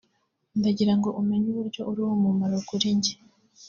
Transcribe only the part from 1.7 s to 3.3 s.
uri uw'umumaro kuri njye